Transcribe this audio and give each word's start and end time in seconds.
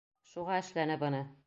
Шуға 0.29 0.57
эшләне 0.63 0.99
быны! 1.05 1.25